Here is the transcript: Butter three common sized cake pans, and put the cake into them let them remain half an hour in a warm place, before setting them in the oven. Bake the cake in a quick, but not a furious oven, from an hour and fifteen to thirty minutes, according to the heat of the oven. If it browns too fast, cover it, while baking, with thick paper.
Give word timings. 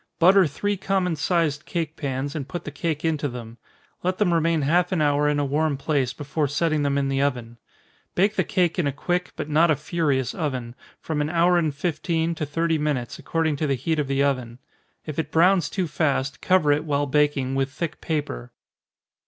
Butter 0.17 0.47
three 0.47 0.77
common 0.77 1.15
sized 1.15 1.67
cake 1.67 1.95
pans, 1.95 2.33
and 2.35 2.47
put 2.47 2.65
the 2.65 2.71
cake 2.71 3.05
into 3.05 3.27
them 3.29 3.59
let 4.01 4.17
them 4.17 4.33
remain 4.33 4.63
half 4.63 4.91
an 4.91 4.99
hour 4.99 5.29
in 5.29 5.37
a 5.37 5.45
warm 5.45 5.77
place, 5.77 6.11
before 6.11 6.47
setting 6.47 6.81
them 6.81 6.97
in 6.97 7.07
the 7.07 7.21
oven. 7.21 7.59
Bake 8.15 8.35
the 8.35 8.43
cake 8.43 8.79
in 8.79 8.87
a 8.87 8.91
quick, 8.91 9.31
but 9.35 9.47
not 9.47 9.69
a 9.69 9.75
furious 9.75 10.33
oven, 10.33 10.73
from 10.99 11.21
an 11.21 11.29
hour 11.29 11.59
and 11.59 11.75
fifteen 11.75 12.33
to 12.33 12.47
thirty 12.47 12.79
minutes, 12.79 13.19
according 13.19 13.57
to 13.57 13.67
the 13.67 13.75
heat 13.75 13.99
of 13.99 14.07
the 14.07 14.23
oven. 14.23 14.57
If 15.05 15.19
it 15.19 15.29
browns 15.29 15.69
too 15.69 15.87
fast, 15.87 16.41
cover 16.41 16.71
it, 16.71 16.83
while 16.83 17.05
baking, 17.05 17.53
with 17.53 17.69
thick 17.71 18.01
paper. 18.01 18.51